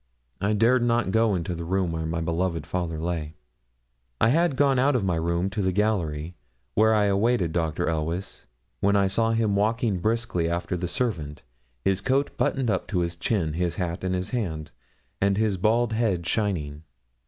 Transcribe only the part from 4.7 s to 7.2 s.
out of my room to the gallery, where I